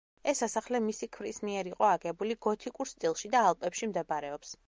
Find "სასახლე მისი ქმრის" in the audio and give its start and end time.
0.43-1.39